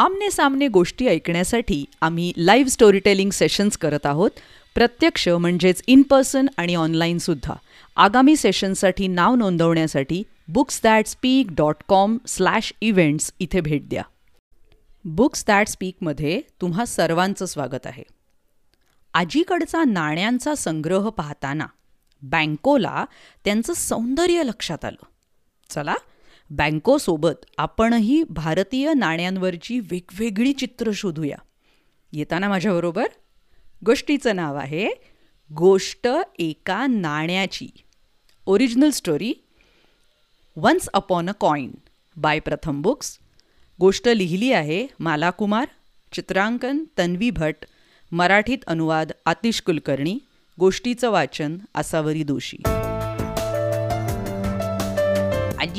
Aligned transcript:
आमने 0.00 0.30
सामने 0.30 0.68
गोष्टी 0.68 1.06
ऐकण्यासाठी 1.06 1.84
आम्ही 2.00 2.32
लाईव्ह 2.36 2.70
स्टोरीटेलिंग 2.70 3.30
सेशन्स 3.30 3.78
करत 3.78 4.06
आहोत. 4.06 4.30
प्रत्यक्ष 4.74 5.28
म्हणजेच 5.28 5.82
इन 5.86 6.02
पर्सन 6.02 6.46
आणि 6.56 6.74
ऑनलाईनसुद्धा 6.74 7.54
आगामी 7.96 8.36
सेशनसाठी 8.36 9.08
नाव 9.08 9.34
नोंदवण्यासाठी 9.34 10.22
books 10.48 10.80
that 10.84 11.06
speak 11.06 11.46
dot 11.50 11.74
com 11.88 12.18
slash 12.26 12.72
events 12.80 13.32
इथे 13.38 13.60
भेट 13.60 13.88
द्या. 13.88 14.02
बुक्स 15.04 15.44
दॅट 15.46 15.68
स्पीकमध्ये 15.68 16.40
तुम्हा 16.60 16.84
सर्वांचं 16.84 17.46
स्वागत 17.46 17.86
आहे. 17.86 18.04
आजीकडचा 19.14 19.84
नाण्यांचा 19.84 20.54
संग्रह 20.54 21.08
पाहताना 21.08 21.66
बँकोला 22.22 23.04
त्यांचं 23.44 23.72
सौंदर्य 23.72 24.42
लक्षात 24.42 24.84
आलं. 24.84 25.04
चला 25.70 25.94
बँकोसोबत 26.50 27.44
आपणही 27.58 28.22
भारतीय 28.30 28.92
नाण्यांवरची 28.92 29.78
वेगवेगळी 29.80 30.52
चित्र 30.52 30.90
शोधूया. 30.94 31.36
येताना 32.12 32.48
माझ्याबरोबर 32.48 33.06
गोष्टीचं 33.86 34.36
नाव 34.36 34.56
आहे 34.56 34.88
गोष्ट 35.50 36.08
एका 36.38 36.86
नाण्याची. 36.86 37.66
Original 38.46 38.90
story 38.90 39.32
once 40.56 40.88
upon 40.94 41.28
a 41.28 41.32
coin 41.40 41.70
by 42.16 42.38
Pratham 42.40 42.80
books 42.82 43.18
गोष्ट 43.78 44.08
लिहिली 44.08 44.52
आहे 44.52 44.86
माला 45.00 45.30
कुमार 45.30 45.66
चित्रांकन 46.12 46.82
तन्वी 46.98 47.30
भट 47.30 47.64
मराठीत 48.12 48.58
अनुवाद 48.66 49.12
आतिश 49.26 49.60
कुलकर्णी 49.62 50.18
गोष्टीचं 50.58 51.10
वाचन 51.10 51.56
आसावरी 51.74 52.22
दोशी 52.22 52.56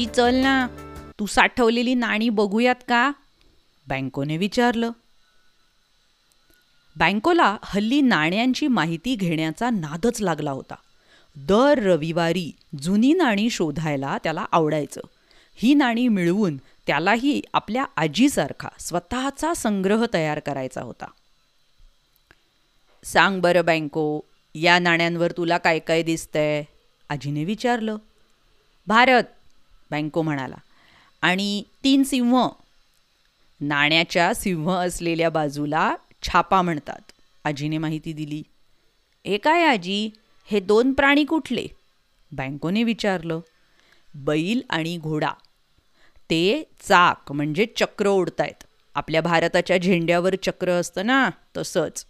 आजी 0.00 0.08
चल 0.16 0.34
ना. 0.34 0.66
तू 1.18 1.26
साठवलेली 1.26 1.94
नाणी 1.94 2.28
बघूयात 2.28 2.74
का? 2.88 3.12
बँकोने 3.88 4.36
विचारलं. 4.36 4.90
बँकोला 6.96 7.56
हल्ली 7.62 8.00
नाण्यांची 8.00 8.66
माहिती 8.66 9.14
घेण्याचा 9.14 9.70
नादच 9.70 10.20
लागला 10.20 10.50
होता. 10.50 10.74
दर 11.36 11.78
रविवारी 11.78 12.52
जुनी 12.82 13.12
नाणी 13.12 13.50
शोधायला 13.50 14.18
त्याला 14.18 14.46
आवडायचं. 14.52 15.00
ही 15.54 15.74
नाणी 15.74 16.08
मिळवून 16.08 16.56
त्यालाही 16.56 17.42
आपल्या 17.52 17.84
आजीसारखा 17.96 18.68
स्वतःचा 18.80 19.54
संग्रह 19.54 20.06
तयार 20.14 20.38
करायचा 20.38 20.82
होता. 20.82 21.06
सांग 23.04 23.40
बरं 23.40 23.64
बँको 23.64 24.20
या 24.54 24.78
नाण्यांवर 24.78 25.30
तुला 25.30 25.58
काय 25.58 25.78
काय 25.78 26.02
दिसतंय? 26.02 26.64
आजीने 27.08 27.44
विचारलं. 27.44 27.96
भारत 28.86 29.24
बँको 29.90 30.22
म्हणाला. 30.22 30.56
आणि 31.22 31.62
तीन 31.84 32.02
सिंह 32.02 32.48
नाण्याच्या 33.60 34.34
सिंह 34.34 34.70
असलेल्या 34.70 35.30
बाजूला 35.30 35.94
छापा 36.22 36.62
म्हणतात. 36.62 37.12
आजीने 37.44 37.78
माहिती 37.78 38.12
दिली. 38.12 38.42
हे 39.26 39.38
काय 39.38 39.62
आजी? 39.62 40.10
हे 40.46 40.60
दोन 40.60 40.92
प्राणी 40.92 41.24
कुठले? 41.24 41.66
बँकोने 42.32 42.82
विचारलं. 42.82 43.40
बैल 44.14 44.62
आणि 44.70 44.98
घोडा. 44.98 45.30
ते 46.30 46.62
चाक 46.80 47.32
म्हणजे 47.32 47.66
चक्र 47.76 48.06
ओढतायत. 48.06 48.64
आपल्या 48.94 49.20
भारताच्या 49.20 49.78
झेंड्यावर 49.78 50.34
चक्र 50.34 50.70
असतं 50.70 51.06
ना 51.06 51.30
तसंच. 51.56 52.06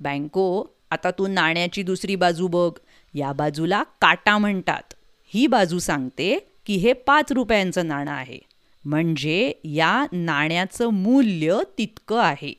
बँको 0.00 0.64
आता 0.90 1.10
तू 1.10 1.26
नाण्याची 1.26 1.82
दुसरी 1.82 2.16
बाजू 2.16 2.48
बघ. 2.48 2.78
या 3.14 3.32
बाजूला 3.32 3.82
काटा 3.82 4.38
म्हणतात. 4.38 4.94
ही 5.26 5.46
बाजू 5.46 5.78
सांगते 5.78 6.52
की 6.68 6.76
हे 6.76 6.92
पाच 6.92 7.32
रुपयांचं 7.32 7.86
नाणं 7.86 8.10
आहे. 8.10 8.38
म्हणजे 8.84 9.52
या 9.64 10.06
नाण्याचं 10.12 10.88
मूल्य 10.88 11.58
तितकं 11.78 12.20
आहे. 12.20 12.54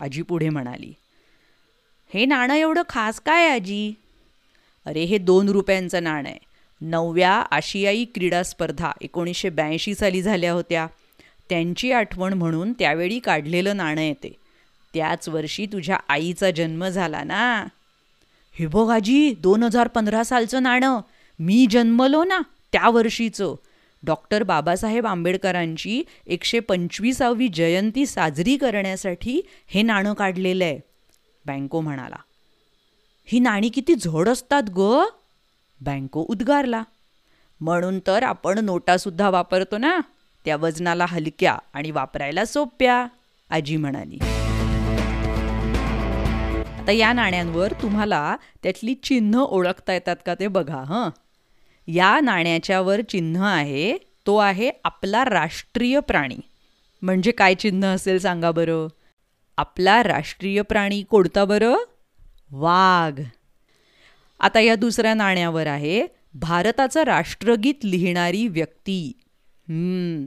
आजी 0.00 0.22
पुढे 0.22 0.48
म्हणाली 0.48 0.92
हे 2.14 2.24
नाणं 2.24 2.54
एवढं 2.54 2.82
खास 2.88 3.20
काय 3.20 3.48
आजी? 3.48 3.94
अरे 4.86 5.04
हे 5.04 5.18
दोन 5.18 5.48
रुपयांचं 5.48 6.02
नाणं 6.02 6.28
आहे. 6.28 6.38
नवव्या 6.80 7.32
आशियाई 7.32 8.04
क्रीडा 8.04 8.42
स्पर्धा 8.42 8.90
एकोणीसशे 9.00 9.48
ब्याऐंशी 9.48 9.94
साली 9.94 10.22
झाल्या 10.22 10.52
होत्या. 10.52 10.86
त्यांची 11.48 11.92
आठवण 11.92 12.32
म्हणून 12.32 12.72
त्यावेळी 12.72 13.18
काढलेलं 13.18 13.76
नाणं 13.76 14.00
येते 14.00 14.36
त्याच 14.94 15.28
वर्षी 15.28 15.66
तुझ्या 15.66 15.96
आईचा 16.08 16.50
जन्म 16.50 16.88
झाला 16.88 17.24
ना? 17.24 17.66
हे 18.58 18.66
बघ 18.66 18.90
आजी 18.90 19.34
दोन 19.34 19.62
हजार 19.62 19.88
पंधरा 19.88 20.24
सालचं 20.24 20.62
नाणं. 20.62 21.00
मी 21.38 21.66
जन्मलो 21.70 22.24
ना. 22.24 22.40
त्या 22.72 22.88
वर्षीचं 22.88 23.54
डॉक्टर 24.02 24.42
बाबासाहेब 24.42 25.06
आंबेडकरांची 25.06 26.02
एकशे 26.26 26.60
पंचवीसावी 26.60 27.48
जयंती 27.48 28.06
साजरी 28.06 28.56
करण्यासाठी 28.56 29.40
हे 29.68 29.82
नाणं 29.82 30.14
काढलेलं 30.14 30.64
आहे. 30.64 30.78
बँको 31.46 31.80
म्हणाला 31.80 32.16
ही 33.28 33.38
नाणी 33.38 33.68
किती 33.68 33.94
झोड 33.94 34.28
असतात 34.28 34.62
ग. 34.76 35.02
बँको 35.80 36.24
उद्गारला 36.28 36.82
म्हणून 37.60 37.98
तर 38.06 38.22
आपण 38.22 38.58
नोटासुद्धा 38.58 39.30
वापरतो 39.30 39.78
ना 39.78 39.98
त्या 40.44 40.56
वजनाला 40.56 41.06
हलक्या 41.08 41.58
आणि 41.72 41.90
वापरायला 41.90 42.44
सोप्या 42.44 43.06
आजी 43.50 43.76
म्हणाली. 43.76 44.18
आता 46.78 46.92
या 46.92 47.12
नाण्यांवर 47.12 47.72
तुम्हाला 47.72 48.36
त्यातली 48.62 48.94
चिन्ह 48.94 49.40
ओळखता 49.40 49.92
येतात 49.92 50.16
का 50.26 50.34
ते 50.34 50.46
बघा 50.48 50.82
हं. 50.88 51.08
या 51.92 52.20
नाण्याच्यावर 52.20 53.00
चिन्ह 53.00 53.44
आहे 53.44 53.96
तो 54.26 54.36
आहे 54.36 54.70
आपला 54.84 55.24
राष्ट्रीय 55.24 56.00
प्राणी. 56.00 56.36
म्हणजे 57.02 57.30
काय 57.30 57.54
चिन्ह 57.54 57.86
असेल 57.86 58.18
सांगा 58.18 58.50
बरं? 58.50 58.86
आपला 59.58 60.02
राष्ट्रीय 60.02 60.62
प्राणी 60.62 61.02
कोणता 61.02 61.44
बरं? 61.44 61.76
वाघ. 62.50 63.20
आता 64.40 64.60
या 64.60 64.74
दुसऱ्या 64.74 65.14
नाण्यावर 65.14 65.66
आहे 65.66 66.06
भारताचं 66.34 67.02
राष्ट्रगीत 67.02 67.84
लिहिणारी 67.84 68.46
व्यक्ती. 68.48 69.12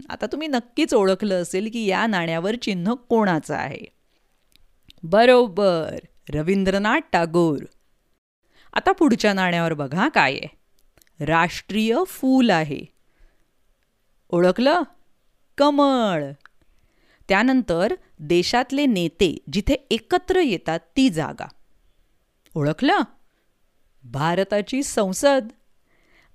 आता 0.09 0.25
तुम्ही 0.31 0.47
नक्कीच 0.47 0.93
ओळखलं 0.93 1.41
असेल 1.41 1.69
की 1.73 1.85
या 1.85 2.05
नाण्यावर 2.07 2.55
चिन्ह 2.55 2.93
कोणाचं 2.93 3.55
आहे. 3.55 3.85
बरोबर 5.03 5.97
रवींद्रनाथ 6.29 6.99
टागोर. 7.11 7.63
आता 8.73 8.91
पुढच्या 8.91 9.33
नाण्यावर 9.33 9.73
बघा 9.73 10.07
काय 10.07 10.33
आहे. 10.33 10.62
राष्ट्रीय 11.25 11.97
फूल 12.07 12.49
आहे. 12.49 12.81
ओळखलं? 14.29 14.81
कमळ. 15.57 16.31
त्यानंतर 17.29 17.93
देशातले 18.19 18.85
नेते 18.85 19.37
जिथे 19.53 19.73
एकत्र 19.91 20.39
येतात 20.39 20.79
ती 20.95 21.09
जागा. 21.09 21.47
ओळखलं? 22.55 22.99
भारताची 24.03 24.83
संसद. 24.83 25.47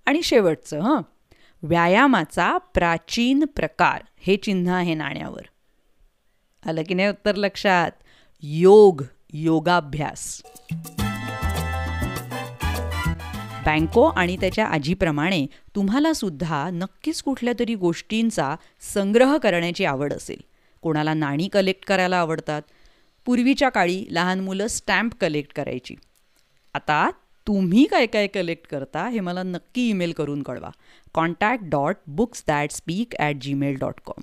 आणि 0.06 0.22
शेवटचं 0.22 0.80
हं 0.80 1.02
व्यायामाचा 1.62 2.58
प्राचीन 2.58 3.44
प्रकार 3.44 4.02
हे 4.18 4.36
चिन्ह 4.36 4.72
आहे 4.72 4.94
नाण्यावर. 4.94 5.42
आलं 6.68 6.82
की 6.82 6.94
नाही 6.94 7.08
उत्तर 7.08 7.34
लक्षात? 7.34 7.90
योग 8.42 9.02
योगाभ्यास. 9.32 10.42
बँको 13.68 14.02
आणि 14.16 14.36
त्याच्या 14.36 14.66
आजीप्रमाणे 14.66 15.46
तुम्हाला 15.74 16.12
सुद्धा 16.12 16.68
नक्कीच 16.70 17.22
कुठल्या 17.22 17.52
तरी 17.58 17.74
गोष्टींचा 17.74 18.54
संग्रह 18.94 19.36
करण्याची 19.36 19.84
आवड 19.84 20.12
असेल. 20.12 20.40
कोणाला 20.82 21.14
नाणी 21.14 21.48
कलेक्ट 21.48 21.84
करायला 21.86 22.16
आवडतात. 22.16 22.62
पूर्वीच्या 23.26 23.68
काळी 23.68 24.04
लहान 24.10 24.40
मुलं 24.40 24.66
स्टॅम्प 24.66 25.14
कलेक्ट 25.20 25.52
करायची. 25.52 25.94
आता 26.74 27.10
तुम्ही 27.46 27.84
काय 27.84 28.06
काय 28.06 28.26
कलेक्ट 28.26 28.66
करता 28.66 29.06
हे 29.08 29.20
मला 29.20 29.42
नक्की 29.42 29.88
ईमेल 29.88 30.12
करून 30.12 30.42
कळवा. 30.42 30.70
Contact 31.14 31.64
dot 31.64 31.96
books 32.06 32.44
that 32.48 32.70
speak 32.70 33.14
at 33.18 33.36
Gmail 33.40 33.76
dot 33.80 34.00
com 34.04 34.22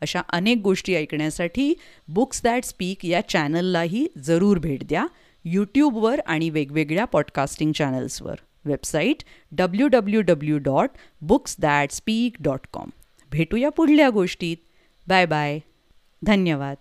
अशा 0.00 0.22
अनेक 0.28 0.58
गोष्टी 0.58 0.94
ऐकण्यासाठी 0.94 1.72
बुक्स 2.08 2.42
दॅट 2.44 2.64
स्पीक 2.64 3.04
या 3.06 3.28
चॅनललाही 3.28 4.06
जरूर 4.24 4.58
भेट 4.58 4.84
द्या. 4.84 5.06
यूट्यूबवर 5.44 6.20
आणि 6.26 6.50
वेगवेगळ्या 6.50 7.04
podcasting 7.04 7.72
चॅनल्सवर 7.72 8.34
website 8.64 9.22
W 9.52 9.88
W 9.88 10.20
W 10.20 10.58
dot 10.58 10.90
books 11.20 11.56
that 11.58 11.90
speak 11.90 12.36
dot 12.40 12.66
com 12.72 12.90
भेटूया 13.30 13.70
पुढल्या 13.70 14.10
गोष्टीत. 14.10 14.56
बाय 15.08 15.26
बाय 15.26 15.58
धन्यवाद. 16.22 16.76